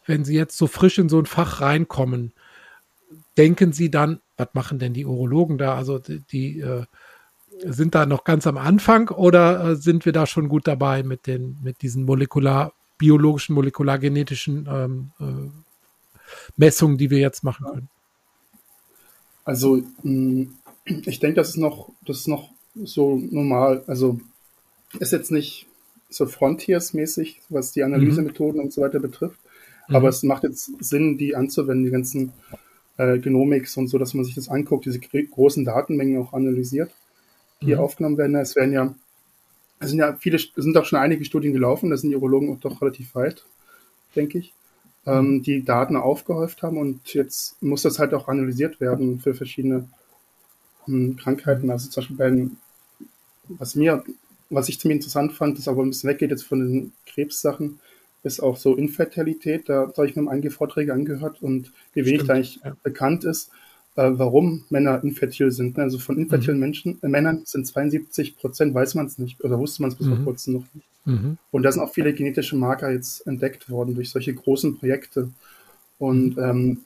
[0.06, 2.34] wenn Sie jetzt so frisch in so ein Fach reinkommen,
[3.38, 5.76] denken Sie dann, was machen denn die Urologen da?
[5.76, 6.86] Also die, die äh,
[7.64, 11.28] sind da noch ganz am Anfang oder äh, sind wir da schon gut dabei mit
[11.28, 15.50] den mit diesen molekular biologischen molekulargenetischen ähm, äh,
[16.58, 17.90] Messungen, die wir jetzt machen können?
[19.46, 20.44] Also mm,
[20.86, 22.52] ich denke, das ist noch das ist noch
[22.84, 23.84] so normal.
[23.88, 24.20] Also
[25.00, 25.68] ist jetzt nicht
[26.10, 28.66] so Frontiers-mäßig, was die Analysemethoden mhm.
[28.66, 29.40] und so weiter betrifft.
[29.88, 29.96] Mhm.
[29.96, 32.34] Aber es macht jetzt Sinn, die anzuwenden, die ganzen
[32.98, 36.92] äh, Genomics und so, dass man sich das anguckt, diese großen Datenmengen auch analysiert,
[37.62, 37.80] die mhm.
[37.80, 38.36] aufgenommen werden.
[38.36, 38.94] Es werden ja,
[39.80, 42.54] es sind ja viele, es sind auch schon einige Studien gelaufen, da sind die Urologen
[42.54, 43.44] auch doch relativ weit,
[44.16, 44.54] denke ich,
[45.06, 45.44] ähm, mhm.
[45.44, 49.88] die Daten aufgehäuft haben und jetzt muss das halt auch analysiert werden für verschiedene
[50.86, 51.70] hm, Krankheiten.
[51.70, 52.50] Also zum Beispiel bei
[53.50, 54.04] was mir,
[54.50, 57.80] was ich ziemlich interessant fand, das aber ein bisschen weggeht jetzt von den Krebssachen,
[58.24, 59.70] ist auch so Infertilität.
[59.70, 62.76] Da, habe ich mir einige Vorträge angehört und wie wenig da eigentlich ja.
[62.84, 63.50] bekannt ist,
[63.96, 65.78] äh, warum Männer infertil sind.
[65.78, 66.62] Also von infertilen mhm.
[66.62, 70.08] Menschen, äh, Männern sind 72 Prozent, weiß man es nicht oder wusste man es bis
[70.08, 70.16] mhm.
[70.16, 70.88] vor kurzem noch nicht.
[71.06, 71.38] Mhm.
[71.52, 75.30] Und da sind auch viele genetische Marker jetzt entdeckt worden durch solche großen Projekte.
[76.00, 76.44] Und mhm.
[76.44, 76.78] ähm,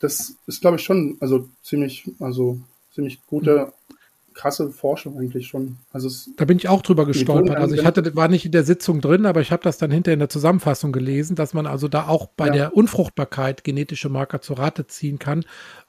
[0.00, 2.58] das ist, glaube ich, schon also ziemlich, also
[2.92, 3.97] ziemlich gute mhm
[4.38, 5.78] krasse Forschung eigentlich schon.
[5.92, 7.56] Also da bin ich auch drüber gestolpert.
[7.56, 10.14] Also ich hatte, war nicht in der Sitzung drin, aber ich habe das dann hinterher
[10.14, 12.52] in der Zusammenfassung gelesen, dass man also da auch bei ja.
[12.52, 15.44] der Unfruchtbarkeit genetische Marker zur Rate ziehen kann.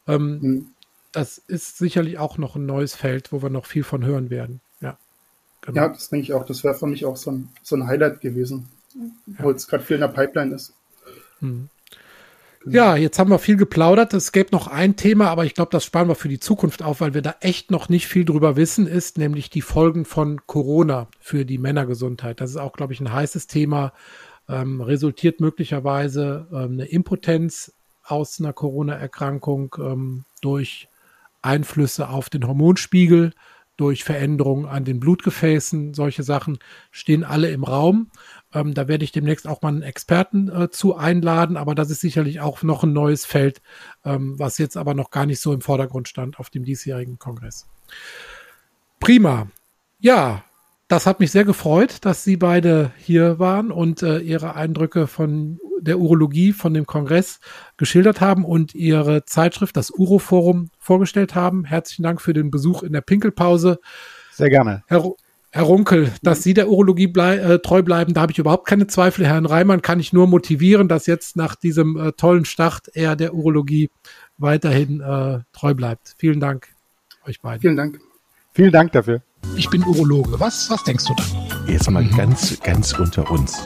[0.07, 0.67] Ähm, hm.
[1.11, 4.61] Das ist sicherlich auch noch ein neues Feld, wo wir noch viel von hören werden.
[4.81, 4.97] Ja,
[5.61, 5.81] genau.
[5.81, 6.45] ja das denke ich auch.
[6.45, 9.35] Das wäre für mich auch so ein, so ein Highlight gewesen, ja.
[9.43, 10.73] wo jetzt gerade viel in der Pipeline ist.
[11.39, 11.69] Hm.
[12.61, 12.75] Genau.
[12.75, 14.13] Ja, jetzt haben wir viel geplaudert.
[14.13, 16.99] Es gäbe noch ein Thema, aber ich glaube, das sparen wir für die Zukunft auf,
[16.99, 21.07] weil wir da echt noch nicht viel drüber wissen, ist nämlich die Folgen von Corona
[21.21, 22.41] für die Männergesundheit.
[22.41, 23.93] Das ist auch, glaube ich, ein heißes Thema.
[24.49, 27.71] Ähm, resultiert möglicherweise ähm, eine Impotenz
[28.03, 30.89] aus einer Corona-Erkrankung ähm, durch
[31.41, 33.31] Einflüsse auf den Hormonspiegel,
[33.79, 35.93] durch Veränderungen an den Blutgefäßen.
[35.93, 36.59] Solche Sachen
[36.91, 38.11] stehen alle im Raum.
[38.53, 42.01] Ähm, da werde ich demnächst auch mal einen Experten äh, zu einladen, aber das ist
[42.01, 43.61] sicherlich auch noch ein neues Feld,
[44.03, 47.67] ähm, was jetzt aber noch gar nicht so im Vordergrund stand auf dem diesjährigen Kongress.
[48.99, 49.47] Prima.
[49.99, 50.43] Ja,
[50.89, 55.59] das hat mich sehr gefreut, dass Sie beide hier waren und äh, Ihre Eindrücke von
[55.81, 57.39] der Urologie, von dem Kongress
[57.77, 61.65] geschildert haben und Ihre Zeitschrift, das Uroforum, vorgestellt haben.
[61.65, 63.79] Herzlichen Dank für den Besuch in der Pinkelpause.
[64.31, 64.83] Sehr gerne.
[64.87, 65.03] Herr,
[65.51, 68.87] Herr Runkel, dass Sie der Urologie blei äh, treu bleiben, da habe ich überhaupt keine
[68.87, 69.25] Zweifel.
[69.25, 73.33] Herrn Reimann kann ich nur motivieren, dass jetzt nach diesem äh, tollen Start er der
[73.33, 73.89] Urologie
[74.37, 76.15] weiterhin äh, treu bleibt.
[76.17, 76.69] Vielen Dank
[77.25, 77.61] euch beiden.
[77.61, 77.99] Vielen Dank.
[78.53, 79.21] Vielen Dank dafür.
[79.55, 80.39] Ich bin Urologe.
[80.39, 81.23] Was, was denkst du da?
[81.67, 82.15] Jetzt mal mhm.
[82.15, 83.65] ganz, ganz unter uns.